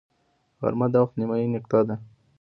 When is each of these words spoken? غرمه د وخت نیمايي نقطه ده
غرمه 0.61 0.87
د 0.91 0.95
وخت 1.03 1.13
نیمايي 1.19 1.47
نقطه 1.55 1.79
ده 1.87 1.95